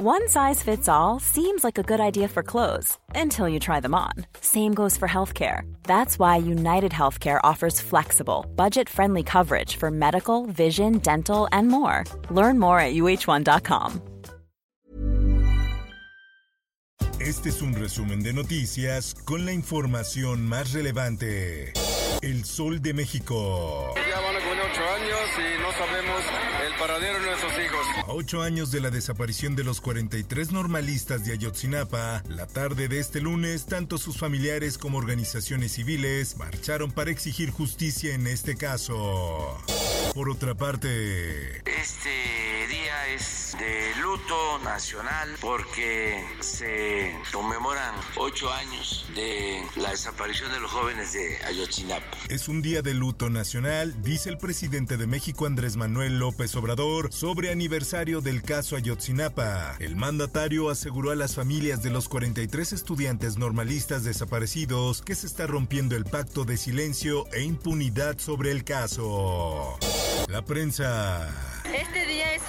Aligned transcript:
One 0.00 0.28
size 0.28 0.62
fits 0.62 0.88
all 0.88 1.18
seems 1.18 1.64
like 1.64 1.76
a 1.76 1.82
good 1.82 1.98
idea 1.98 2.28
for 2.28 2.44
clothes 2.44 2.96
until 3.16 3.48
you 3.48 3.58
try 3.58 3.80
them 3.80 3.96
on. 3.96 4.12
Same 4.40 4.72
goes 4.72 4.96
for 4.96 5.08
healthcare. 5.08 5.62
That's 5.82 6.20
why 6.20 6.36
United 6.36 6.92
Healthcare 6.92 7.40
offers 7.42 7.80
flexible, 7.80 8.46
budget 8.54 8.88
friendly 8.88 9.24
coverage 9.24 9.74
for 9.74 9.90
medical, 9.90 10.46
vision, 10.46 10.98
dental, 10.98 11.48
and 11.50 11.66
more. 11.66 12.04
Learn 12.30 12.60
more 12.60 12.78
at 12.78 12.94
uh1.com. 12.94 14.00
Este 17.18 17.48
es 17.48 17.60
un 17.60 17.74
resumen 17.74 18.22
de 18.22 18.32
noticias 18.32 19.16
con 19.24 19.44
la 19.44 19.52
información 19.52 20.48
más 20.48 20.74
relevante. 20.74 21.72
El 22.22 22.44
Sol 22.44 22.80
de 22.80 22.94
México. 22.94 23.94
Años 24.82 25.28
y 25.36 25.60
no 25.60 25.72
sabemos 25.72 26.22
el 26.66 26.74
paradero 26.78 27.18
de 27.20 27.26
nuestros 27.26 27.52
hijos. 27.52 27.86
A 28.06 28.12
ocho 28.12 28.42
años 28.42 28.70
de 28.70 28.80
la 28.80 28.90
desaparición 28.90 29.56
de 29.56 29.64
los 29.64 29.80
43 29.80 30.52
normalistas 30.52 31.24
de 31.24 31.32
Ayotzinapa, 31.32 32.22
la 32.28 32.46
tarde 32.46 32.88
de 32.88 32.98
este 32.98 33.20
lunes, 33.20 33.66
tanto 33.66 33.98
sus 33.98 34.18
familiares 34.18 34.78
como 34.78 34.98
organizaciones 34.98 35.72
civiles 35.72 36.36
marcharon 36.36 36.90
para 36.92 37.10
exigir 37.10 37.50
justicia 37.50 38.14
en 38.14 38.26
este 38.26 38.56
caso. 38.56 39.58
Por 40.14 40.30
otra 40.30 40.54
parte, 40.54 41.62
Este 41.80 42.10
día 42.68 43.06
es 43.14 43.56
de 43.56 44.00
luto 44.02 44.58
nacional 44.64 45.36
porque 45.40 46.24
se 46.40 47.14
conmemoran 47.32 47.94
ocho 48.16 48.52
años 48.52 49.06
de 49.14 49.62
la 49.76 49.90
desaparición 49.90 50.50
de 50.50 50.58
los 50.58 50.72
jóvenes 50.72 51.12
de 51.12 51.38
Ayotzinapa. 51.44 52.18
es 52.30 52.48
un 52.48 52.62
día 52.62 52.82
de 52.82 52.94
luto 52.94 53.30
nacional, 53.30 53.94
dice 54.02 54.28
el 54.28 54.38
presidente 54.38 54.96
de 54.96 55.06
México 55.06 55.46
Andrés 55.46 55.76
Manuel 55.76 56.18
López 56.18 56.56
Obrador, 56.56 57.12
sobre 57.12 57.52
aniversario 57.52 58.22
del 58.22 58.42
caso 58.42 58.74
Ayotzinapa. 58.74 59.76
El 59.78 59.94
mandatario 59.94 60.70
aseguró 60.70 61.12
a 61.12 61.16
las 61.16 61.36
familias 61.36 61.80
de 61.80 61.90
los 61.90 62.08
43 62.08 62.72
estudiantes 62.72 63.38
normalistas 63.38 64.02
desaparecidos 64.02 65.00
que 65.00 65.14
se 65.14 65.28
está 65.28 65.46
rompiendo 65.46 65.94
el 65.94 66.06
pacto 66.06 66.44
de 66.44 66.56
silencio 66.56 67.26
e 67.32 67.42
impunidad 67.42 68.18
sobre 68.18 68.50
el 68.50 68.64
caso. 68.64 69.78
La 70.26 70.44
prensa. 70.44 71.57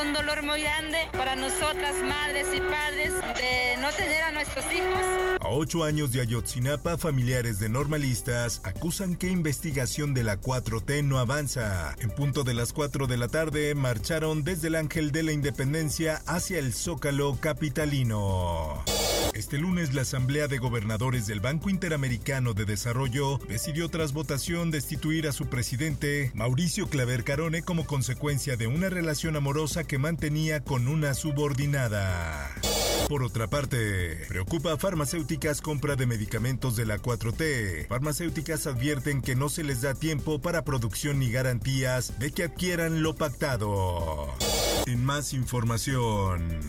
Un 0.00 0.12
dolor 0.12 0.42
muy 0.42 0.60
grande 0.60 0.98
para 1.12 1.36
nosotras, 1.36 1.94
madres 2.02 2.48
y 2.52 2.60
padres, 2.60 3.12
de 3.12 3.80
no 3.80 3.90
tener 3.92 4.22
a 4.22 4.32
nuestros 4.32 4.64
hijos. 4.72 5.38
A 5.40 5.48
ocho 5.48 5.84
años 5.84 6.10
de 6.12 6.20
Ayotzinapa, 6.20 6.98
familiares 6.98 7.60
de 7.60 7.68
normalistas 7.68 8.60
acusan 8.64 9.14
que 9.14 9.28
investigación 9.28 10.12
de 10.12 10.24
la 10.24 10.40
4T 10.40 11.04
no 11.04 11.18
avanza. 11.18 11.94
En 12.00 12.10
punto 12.10 12.42
de 12.42 12.54
las 12.54 12.72
4 12.72 13.06
de 13.06 13.16
la 13.16 13.28
tarde, 13.28 13.74
marcharon 13.74 14.42
desde 14.42 14.68
el 14.68 14.74
Ángel 14.74 15.12
de 15.12 15.22
la 15.22 15.32
Independencia 15.32 16.22
hacia 16.26 16.58
el 16.58 16.74
Zócalo 16.74 17.38
capitalino. 17.40 18.82
Este 19.34 19.58
lunes 19.58 19.94
la 19.94 20.02
Asamblea 20.02 20.46
de 20.46 20.58
Gobernadores 20.58 21.26
del 21.26 21.40
Banco 21.40 21.68
Interamericano 21.68 22.54
de 22.54 22.64
Desarrollo 22.64 23.38
decidió 23.48 23.88
tras 23.88 24.12
votación 24.12 24.70
destituir 24.70 25.26
a 25.26 25.32
su 25.32 25.46
presidente, 25.46 26.30
Mauricio 26.34 26.88
Claver 26.88 27.24
Carone, 27.24 27.62
como 27.62 27.84
consecuencia 27.84 28.56
de 28.56 28.68
una 28.68 28.90
relación 28.90 29.34
amorosa 29.34 29.82
que 29.82 29.98
mantenía 29.98 30.60
con 30.60 30.86
una 30.86 31.14
subordinada. 31.14 32.48
Por 33.08 33.24
otra 33.24 33.48
parte, 33.48 34.24
preocupa 34.28 34.72
a 34.72 34.78
farmacéuticas 34.78 35.60
compra 35.60 35.96
de 35.96 36.06
medicamentos 36.06 36.76
de 36.76 36.86
la 36.86 36.98
4T. 36.98 37.88
Farmacéuticas 37.88 38.68
advierten 38.68 39.20
que 39.20 39.34
no 39.34 39.48
se 39.48 39.64
les 39.64 39.82
da 39.82 39.94
tiempo 39.94 40.40
para 40.40 40.64
producción 40.64 41.18
ni 41.18 41.32
garantías 41.32 42.20
de 42.20 42.30
que 42.30 42.44
adquieran 42.44 43.02
lo 43.02 43.16
pactado. 43.16 44.32
En 44.86 45.04
más 45.04 45.32
información. 45.32 46.60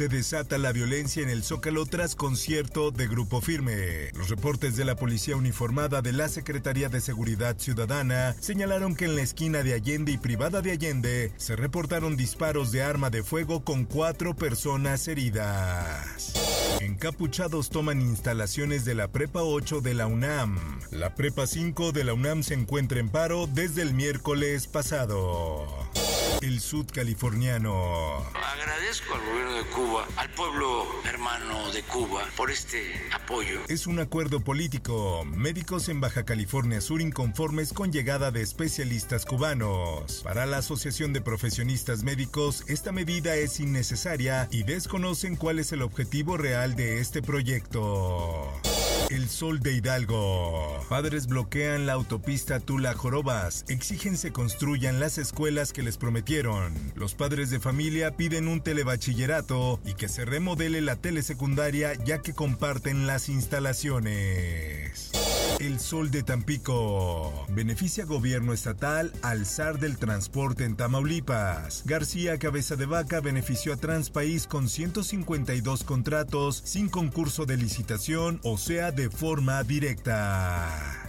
Se 0.00 0.08
desata 0.08 0.56
la 0.56 0.72
violencia 0.72 1.22
en 1.22 1.28
el 1.28 1.44
Zócalo 1.44 1.84
tras 1.84 2.14
concierto 2.14 2.90
de 2.90 3.06
Grupo 3.06 3.42
Firme. 3.42 4.08
Los 4.14 4.30
reportes 4.30 4.74
de 4.74 4.86
la 4.86 4.96
policía 4.96 5.36
uniformada 5.36 6.00
de 6.00 6.14
la 6.14 6.30
Secretaría 6.30 6.88
de 6.88 7.02
Seguridad 7.02 7.58
Ciudadana 7.58 8.34
señalaron 8.40 8.96
que 8.96 9.04
en 9.04 9.14
la 9.14 9.20
esquina 9.20 9.62
de 9.62 9.74
Allende 9.74 10.10
y 10.12 10.16
Privada 10.16 10.62
de 10.62 10.70
Allende 10.70 11.32
se 11.36 11.54
reportaron 11.54 12.16
disparos 12.16 12.72
de 12.72 12.82
arma 12.82 13.10
de 13.10 13.22
fuego 13.22 13.62
con 13.62 13.84
cuatro 13.84 14.34
personas 14.34 15.06
heridas. 15.06 16.32
Encapuchados 16.80 17.68
toman 17.68 18.00
instalaciones 18.00 18.86
de 18.86 18.94
la 18.94 19.08
Prepa 19.08 19.42
8 19.42 19.82
de 19.82 19.92
la 19.92 20.06
UNAM. 20.06 20.80
La 20.92 21.14
Prepa 21.14 21.46
5 21.46 21.92
de 21.92 22.04
la 22.04 22.14
UNAM 22.14 22.42
se 22.42 22.54
encuentra 22.54 23.00
en 23.00 23.10
paro 23.10 23.46
desde 23.46 23.82
el 23.82 23.92
miércoles 23.92 24.66
pasado. 24.66 25.66
El 26.40 26.60
sudcaliforniano. 26.60 28.24
Agradezco 28.60 29.14
al 29.14 29.24
gobierno 29.24 29.54
de 29.54 29.64
Cuba, 29.70 30.06
al 30.16 30.28
pueblo 30.30 30.84
hermano 31.08 31.72
de 31.72 31.82
Cuba, 31.82 32.28
por 32.36 32.50
este 32.50 32.92
apoyo. 33.10 33.58
Es 33.68 33.86
un 33.86 33.98
acuerdo 34.00 34.40
político. 34.40 35.24
Médicos 35.24 35.88
en 35.88 36.02
Baja 36.02 36.26
California 36.26 36.82
Sur 36.82 37.00
inconformes 37.00 37.72
con 37.72 37.90
llegada 37.90 38.30
de 38.30 38.42
especialistas 38.42 39.24
cubanos. 39.24 40.20
Para 40.22 40.44
la 40.44 40.58
Asociación 40.58 41.14
de 41.14 41.22
Profesionistas 41.22 42.02
Médicos, 42.02 42.64
esta 42.68 42.92
medida 42.92 43.34
es 43.34 43.60
innecesaria 43.60 44.46
y 44.50 44.64
desconocen 44.64 45.36
cuál 45.36 45.58
es 45.58 45.72
el 45.72 45.80
objetivo 45.80 46.36
real 46.36 46.76
de 46.76 47.00
este 47.00 47.22
proyecto. 47.22 48.52
El 49.10 49.28
Sol 49.28 49.58
de 49.58 49.72
Hidalgo. 49.72 50.86
Padres 50.88 51.26
bloquean 51.26 51.84
la 51.84 51.94
autopista 51.94 52.60
Tula 52.60 52.94
Jorobas. 52.94 53.64
Exigen 53.66 54.16
se 54.16 54.30
construyan 54.30 55.00
las 55.00 55.18
escuelas 55.18 55.72
que 55.72 55.82
les 55.82 55.96
prometieron. 55.96 56.72
Los 56.94 57.16
padres 57.16 57.50
de 57.50 57.58
familia 57.58 58.16
piden 58.16 58.46
un 58.46 58.60
telebachillerato 58.60 59.80
y 59.84 59.94
que 59.94 60.08
se 60.08 60.24
remodele 60.24 60.80
la 60.80 60.94
telesecundaria 60.94 61.94
ya 62.04 62.22
que 62.22 62.34
comparten 62.34 63.08
las 63.08 63.28
instalaciones. 63.28 65.10
El 65.60 65.78
Sol 65.78 66.10
de 66.10 66.22
Tampico. 66.22 67.46
Beneficia 67.50 68.06
gobierno 68.06 68.54
estatal 68.54 69.12
al 69.20 69.44
zar 69.44 69.78
del 69.78 69.98
transporte 69.98 70.64
en 70.64 70.74
Tamaulipas. 70.74 71.82
García 71.84 72.38
Cabeza 72.38 72.76
de 72.76 72.86
Vaca 72.86 73.20
benefició 73.20 73.74
a 73.74 73.76
Transpaís 73.76 74.46
con 74.46 74.70
152 74.70 75.84
contratos 75.84 76.62
sin 76.64 76.88
concurso 76.88 77.44
de 77.44 77.58
licitación, 77.58 78.40
o 78.42 78.56
sea, 78.56 78.90
de 78.90 79.10
forma 79.10 79.62
directa. 79.62 81.04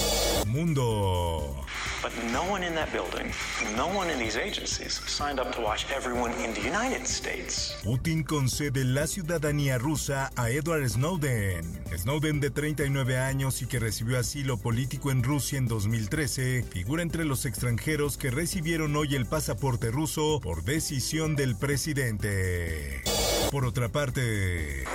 Mundo. 0.52 1.56
But 2.02 2.12
no 2.32 2.44
one 2.44 2.66
in 2.66 2.76
that 2.76 2.92
building, 2.92 3.32
no 3.78 3.88
one 3.88 4.10
in 4.12 4.20
these 4.20 4.36
agencies 4.36 5.02
signed 5.08 5.40
up 5.40 5.56
to 5.56 5.62
watch 5.62 5.86
everyone 5.96 6.34
in 6.44 6.54
the 6.54 6.62
United 6.62 7.08
States. 7.08 7.78
Putin 7.84 8.24
concede 8.24 8.84
la 8.84 9.08
ciudadanía 9.08 9.78
rusa 9.78 10.32
a 10.36 10.50
Edward 10.50 10.90
Snowden. 10.90 11.64
Snowden, 11.96 12.40
de 12.40 12.50
39 12.50 13.18
años 13.18 13.62
y 13.62 13.68
que 13.68 13.80
recibió 13.80 14.20
asilo 14.20 14.58
político 14.58 15.12
en 15.12 15.24
Rusia 15.24 15.58
en 15.58 15.68
2013, 15.68 16.64
figura 16.64 17.02
entre 17.04 17.24
los 17.24 17.46
extranjeros 17.46 18.18
que 18.18 18.32
recibieron 18.32 18.96
hoy 18.96 19.16
el 19.16 19.26
pasaporte 19.26 19.92
ruso 19.92 20.40
por 20.42 20.64
decisión 20.64 21.36
del 21.36 21.56
presidente. 21.56 23.04
Por 23.52 23.66
otra 23.66 23.90
parte, 23.90 24.86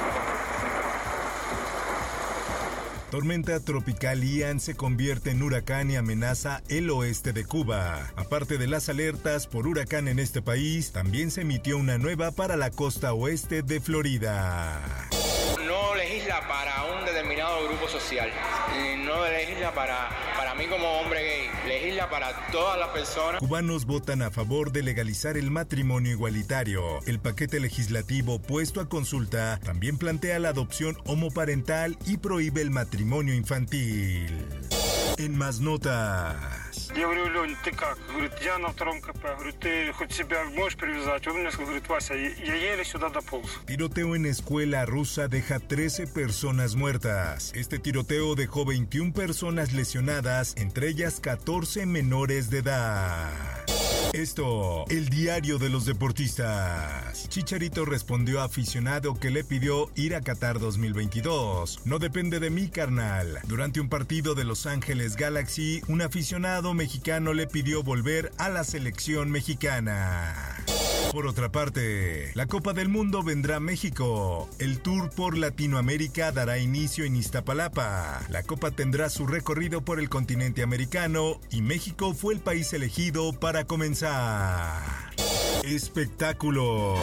Tormenta 3.10 3.60
tropical 3.60 4.24
Ian 4.24 4.58
se 4.58 4.74
convierte 4.74 5.30
en 5.30 5.40
huracán 5.40 5.90
y 5.92 5.96
amenaza 5.96 6.62
el 6.68 6.90
oeste 6.90 7.32
de 7.32 7.44
Cuba. 7.44 8.10
Aparte 8.16 8.58
de 8.58 8.66
las 8.66 8.88
alertas 8.88 9.46
por 9.46 9.68
huracán 9.68 10.08
en 10.08 10.18
este 10.18 10.42
país, 10.42 10.90
también 10.90 11.30
se 11.30 11.42
emitió 11.42 11.78
una 11.78 11.98
nueva 11.98 12.32
para 12.32 12.56
la 12.56 12.70
costa 12.70 13.12
oeste 13.12 13.62
de 13.62 13.80
Florida. 13.80 14.82
no 15.64 15.94
legisla 15.94 16.48
para 16.48 16.84
un 16.98 17.04
determinado 17.04 17.64
grupo 17.68 17.88
social, 17.88 18.28
y 18.74 18.96
no 18.96 19.24
legisla 19.28 19.72
para, 19.72 20.08
para 20.36 20.56
mí 20.56 20.66
como 20.66 21.00
hombre 21.00 21.22
gay, 21.22 21.50
para. 22.10 23.38
Cubanos 23.38 23.86
votan 23.86 24.22
a 24.22 24.30
favor 24.30 24.72
de 24.72 24.82
legalizar 24.82 25.36
el 25.36 25.50
matrimonio 25.50 26.12
igualitario. 26.12 27.00
El 27.06 27.20
paquete 27.20 27.60
legislativo 27.60 28.40
puesto 28.40 28.80
a 28.80 28.88
consulta 28.88 29.60
también 29.62 29.98
plantea 29.98 30.38
la 30.38 30.50
adopción 30.50 30.96
homoparental 31.06 31.96
y 32.06 32.16
prohíbe 32.18 32.62
el 32.62 32.70
matrimonio 32.70 33.34
infantil. 33.34 34.46
En 35.17 35.37
más 35.37 35.59
notas. 35.59 36.35
Я 36.95 37.03
говорю, 37.03 37.29
Лень, 37.29 37.55
ты 37.63 37.71
как? 37.71 37.97
Говорит, 38.09 38.33
я 38.43 38.57
на 38.57 38.69
втором 38.69 39.01
КП. 39.01 39.23
Говорю, 39.23 39.53
ты 39.53 39.93
хоть 39.93 40.11
себя 40.11 40.43
можешь 40.55 40.77
привязать? 40.77 41.25
Он 41.27 41.37
мне 41.37 41.49
говорит, 41.49 41.87
Вася, 41.87 42.15
я 42.15 42.55
еле 42.55 42.83
сюда 42.83 43.09
дополз. 43.09 43.49
Tiroteo 43.65 44.15
en 44.15 44.25
escuela 44.25 44.85
rusa 44.85 45.27
deja 45.27 45.59
13 45.59 46.07
personas 46.07 46.75
muertas. 46.75 47.53
Este 47.55 47.79
tiroteo 47.79 48.35
dejó 48.35 48.65
21 48.65 49.13
personas 49.13 49.71
lesionadas, 49.71 50.53
entre 50.57 50.89
ellas 50.89 51.19
14 51.21 51.85
menores 51.85 52.49
de 52.49 52.59
edad. 52.59 53.29
Esto, 54.12 54.84
el 54.88 55.08
diario 55.08 55.58
de 55.58 55.68
los 55.68 55.84
deportistas. 55.84 57.28
Chicharito 57.28 57.84
respondió 57.84 58.40
a 58.40 58.44
aficionado 58.44 59.14
que 59.14 59.30
le 59.30 59.44
pidió 59.44 59.90
ir 59.94 60.14
a 60.14 60.20
Qatar 60.20 60.58
2022. 60.58 61.80
No 61.84 61.98
depende 61.98 62.40
de 62.40 62.50
mí, 62.50 62.68
carnal. 62.68 63.40
Durante 63.46 63.80
un 63.80 63.88
partido 63.88 64.34
de 64.34 64.44
Los 64.44 64.66
Ángeles 64.66 65.16
Galaxy, 65.16 65.82
un 65.88 66.02
aficionado 66.02 66.72
mexicano 66.74 67.34
le 67.34 67.46
pidió 67.46 67.82
volver 67.82 68.32
a 68.38 68.48
la 68.48 68.64
selección 68.64 69.30
mexicana. 69.30 70.56
Por 71.16 71.26
otra 71.26 71.50
parte, 71.50 72.30
la 72.34 72.44
Copa 72.44 72.74
del 72.74 72.90
Mundo 72.90 73.22
vendrá 73.22 73.56
a 73.56 73.60
México. 73.60 74.50
El 74.58 74.80
tour 74.80 75.08
por 75.08 75.38
Latinoamérica 75.38 76.30
dará 76.30 76.58
inicio 76.58 77.06
en 77.06 77.16
Iztapalapa. 77.16 78.20
La 78.28 78.42
Copa 78.42 78.70
tendrá 78.70 79.08
su 79.08 79.26
recorrido 79.26 79.80
por 79.80 79.98
el 79.98 80.10
continente 80.10 80.62
americano 80.62 81.40
y 81.50 81.62
México 81.62 82.12
fue 82.12 82.34
el 82.34 82.40
país 82.40 82.70
elegido 82.74 83.32
para 83.32 83.64
comenzar. 83.64 84.82
Espectáculo. 85.64 86.96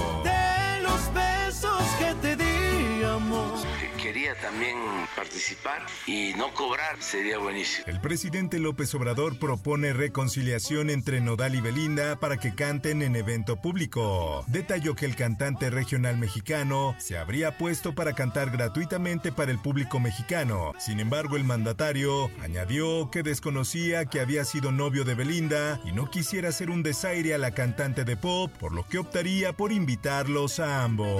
Quería 4.14 4.36
también 4.36 4.78
participar 5.16 5.82
y 6.06 6.34
no 6.38 6.54
cobrar 6.54 7.02
sería 7.02 7.40
buenísimo. 7.40 7.88
El 7.88 8.00
presidente 8.00 8.60
López 8.60 8.94
Obrador 8.94 9.40
propone 9.40 9.92
reconciliación 9.92 10.92
entre 10.92 11.20
Nodal 11.20 11.56
y 11.56 11.62
Belinda 11.62 12.20
para 12.20 12.38
que 12.38 12.54
canten 12.54 13.02
en 13.02 13.16
evento 13.16 13.60
público. 13.60 14.46
Detalló 14.46 14.96
que 14.96 15.08
el 15.08 15.16
cantante 15.16 15.72
regional 15.72 16.20
mexicano 16.20 16.96
se 17.00 17.18
habría 17.18 17.58
puesto 17.58 17.96
para 17.96 18.14
cantar 18.14 18.52
gratuitamente 18.52 19.32
para 19.32 19.50
el 19.52 19.58
público 19.58 20.00
mexicano. 20.00 20.74
Sin 20.78 21.00
embargo, 21.00 21.36
el 21.36 21.44
mandatario 21.44 22.30
añadió 22.40 23.10
que 23.10 23.24
desconocía 23.24 24.06
que 24.06 24.20
había 24.20 24.46
sido 24.46 24.72
novio 24.72 25.06
de 25.06 25.16
Belinda 25.16 25.82
y 25.86 25.92
no 25.92 26.12
quisiera 26.12 26.50
hacer 26.50 26.70
un 26.70 26.84
desaire 26.84 27.34
a 27.34 27.40
la 27.40 27.56
cantante 27.56 28.04
de 28.04 28.16
pop, 28.16 28.52
por 28.60 28.74
lo 28.74 28.88
que 28.88 29.00
optaría 29.00 29.54
por 29.54 29.72
invitarlos 29.72 30.60
a 30.60 30.84
ambos 30.84 31.20